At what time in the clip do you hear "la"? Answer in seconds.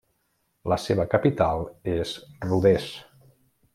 0.71-0.77